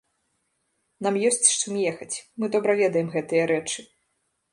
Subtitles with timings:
[1.07, 3.79] Нам ёсць з чым ехаць, мы добра ведаем гэтыя рэчы.